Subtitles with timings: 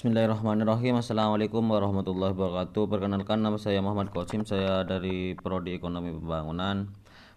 [0.00, 0.96] Bismillahirrahmanirrahim.
[0.96, 2.88] Assalamualaikum warahmatullahi wabarakatuh.
[2.88, 4.48] Perkenalkan nama saya Muhammad Qasim.
[4.48, 6.88] Saya dari Prodi Ekonomi Pembangunan.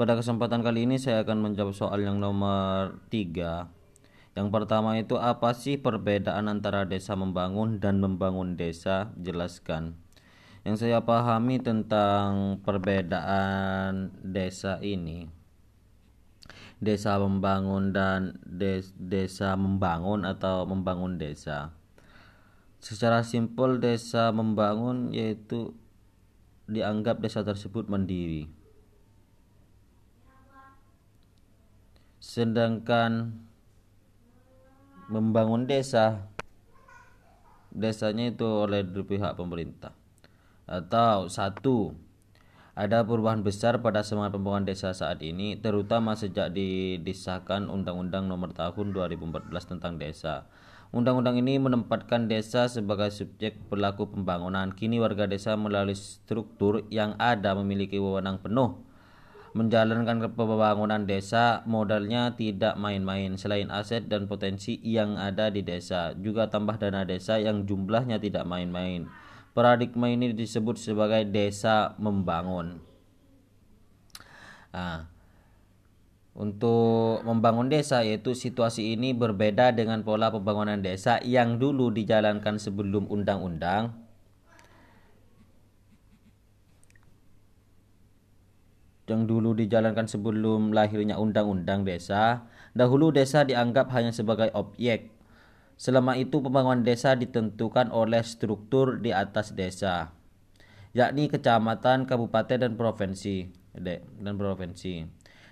[0.00, 3.68] Pada kesempatan kali ini saya akan menjawab soal yang nomor 3
[4.40, 9.12] Yang pertama itu apa sih perbedaan antara desa membangun dan membangun desa?
[9.20, 10.00] Jelaskan.
[10.64, 15.28] Yang saya pahami tentang perbedaan desa ini
[16.80, 21.75] desa membangun dan des desa membangun atau membangun desa.
[22.78, 25.74] Secara simpel desa membangun yaitu
[26.66, 28.46] dianggap desa tersebut mandiri.
[32.18, 33.38] Sedangkan
[35.06, 36.26] membangun desa
[37.70, 39.94] desanya itu oleh pihak pemerintah.
[40.66, 41.94] Atau satu
[42.76, 48.92] ada perubahan besar pada semangat pembangunan desa saat ini, terutama sejak didisahkan Undang-Undang Nomor Tahun
[48.92, 50.44] 2014 tentang Desa.
[50.92, 54.76] Undang-undang ini menempatkan desa sebagai subjek pelaku pembangunan.
[54.76, 58.86] Kini warga desa melalui struktur yang ada memiliki wewenang penuh
[59.56, 66.52] menjalankan pembangunan desa modalnya tidak main-main selain aset dan potensi yang ada di desa juga
[66.52, 69.08] tambah dana desa yang jumlahnya tidak main-main
[69.56, 72.76] Paradigma ini disebut sebagai desa membangun.
[74.76, 75.08] Nah,
[76.36, 83.08] untuk membangun desa yaitu situasi ini berbeda dengan pola pembangunan desa yang dulu dijalankan sebelum
[83.08, 83.96] undang-undang
[89.08, 92.44] yang dulu dijalankan sebelum lahirnya undang-undang desa
[92.76, 95.15] dahulu desa dianggap hanya sebagai objek
[95.76, 100.16] Selama itu pembangunan desa ditentukan oleh struktur di atas desa,
[100.96, 103.52] yakni kecamatan, kabupaten dan provinsi.
[103.76, 105.04] Dan provinsi.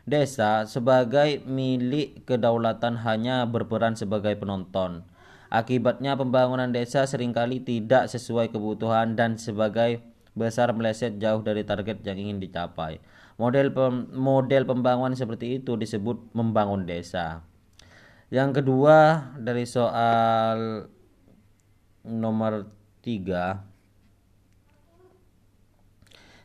[0.09, 5.05] Desa sebagai milik kedaulatan hanya berperan sebagai penonton.
[5.53, 10.01] Akibatnya pembangunan desa sering kali tidak sesuai kebutuhan dan sebagai
[10.35, 12.99] besar meleset jauh dari target yang ingin dicapai.
[13.37, 17.45] Model pem model pembangunan seperti itu disebut membangun desa.
[18.35, 20.91] Yang kedua dari soal
[22.03, 22.67] nomor
[23.07, 23.63] 3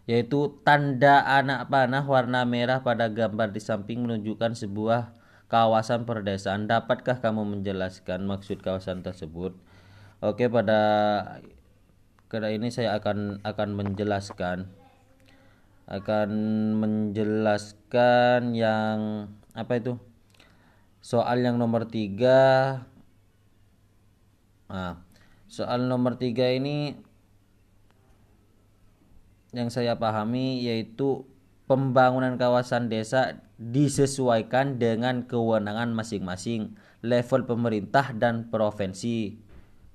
[0.06, 5.18] yaitu tanda anak panah warna merah pada gambar di samping menunjukkan sebuah
[5.50, 6.70] kawasan perdesaan.
[6.70, 9.58] Dapatkah kamu menjelaskan maksud kawasan tersebut?
[10.22, 10.82] Oke, pada
[12.30, 14.70] kali ini saya akan akan menjelaskan
[15.90, 16.30] akan
[16.78, 19.26] menjelaskan yang
[19.58, 19.98] apa itu?
[21.00, 22.84] Soal yang nomor tiga.
[24.70, 25.02] Nah,
[25.50, 26.94] soal nomor tiga ini
[29.50, 31.26] yang saya pahami yaitu
[31.66, 39.42] pembangunan kawasan desa disesuaikan dengan kewenangan masing-masing level pemerintah dan provinsi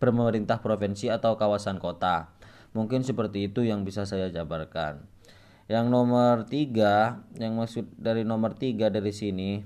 [0.02, 2.34] pemerintah provinsi atau kawasan kota.
[2.74, 5.06] Mungkin seperti itu yang bisa saya jabarkan.
[5.70, 9.64] Yang nomor tiga yang maksud dari nomor tiga dari sini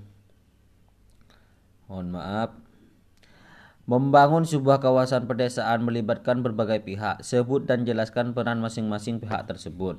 [1.88, 2.52] mohon maaf
[3.88, 7.24] Membangun sebuah kawasan pedesaan melibatkan berbagai pihak.
[7.24, 9.96] Sebut dan jelaskan peran masing-masing pihak tersebut.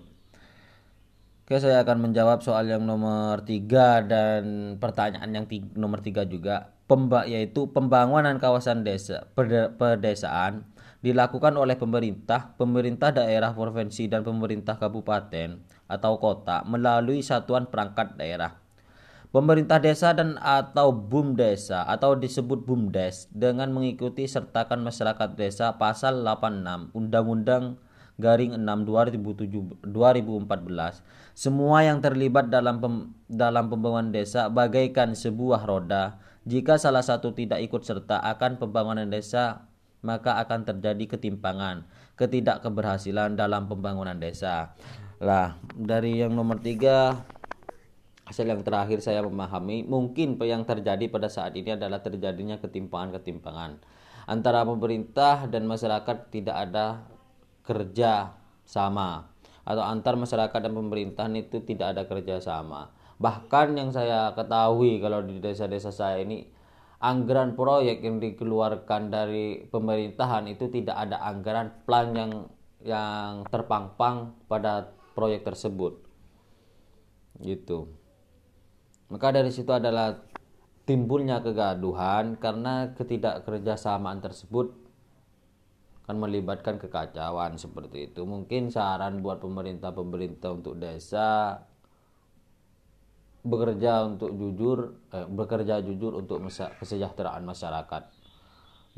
[1.42, 6.78] Oke, saya akan menjawab soal yang nomor tiga dan pertanyaan yang tiga, nomor tiga juga.
[6.86, 10.70] Pemba, yaitu pembangunan kawasan desa pedesaan
[11.02, 18.69] dilakukan oleh pemerintah, pemerintah daerah provinsi dan pemerintah kabupaten atau kota melalui satuan perangkat daerah
[19.30, 26.26] Pemerintah desa dan atau BUM desa atau disebut BUMDes dengan mengikuti sertakan masyarakat desa pasal
[26.26, 27.78] 86 Undang-Undang
[28.18, 31.06] garing 6 2007 2014
[31.38, 36.18] semua yang terlibat dalam pem, dalam pembangunan desa bagaikan sebuah roda.
[36.50, 39.70] Jika salah satu tidak ikut serta akan pembangunan desa
[40.02, 41.86] maka akan terjadi ketimpangan
[42.18, 44.74] ketidakkeberhasilan dalam pembangunan desa.
[45.22, 47.14] Lah dari yang nomor tiga
[48.30, 53.82] hasil yang terakhir saya memahami mungkin yang terjadi pada saat ini adalah terjadinya ketimpangan-ketimpangan
[54.30, 57.10] antara pemerintah dan masyarakat tidak ada
[57.66, 59.34] kerja sama.
[59.66, 62.94] Atau antar masyarakat dan pemerintahan itu tidak ada kerja sama.
[63.18, 66.46] Bahkan yang saya ketahui kalau di desa-desa saya ini
[67.02, 72.32] anggaran proyek yang dikeluarkan dari pemerintahan itu tidak ada anggaran plan yang
[72.86, 76.06] yang terpangpang pada proyek tersebut.
[77.42, 78.00] Gitu
[79.10, 80.18] maka dari situ adalah
[80.86, 84.74] timbulnya kegaduhan karena ketidakkerjasamaan tersebut
[86.06, 88.26] akan melibatkan kekacauan seperti itu.
[88.26, 91.62] Mungkin saran buat pemerintah-pemerintah untuk desa
[93.46, 98.04] bekerja untuk jujur, eh, bekerja jujur untuk kesejahteraan masyarakat.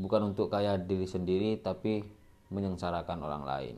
[0.02, 2.02] bukan untuk kaya diri sendiri tapi
[2.50, 3.76] menyengsarakan orang lain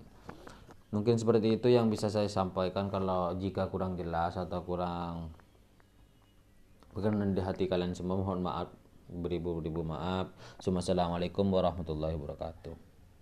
[0.93, 5.33] mungkin seperti itu yang bisa saya sampaikan kalau jika kurang jelas atau kurang
[6.93, 8.69] berkenan di hati kalian semua mohon maaf.
[9.09, 10.31] Beribu-ribu maaf.
[10.61, 12.92] Assalamualaikum warahmatullahi wabarakatuh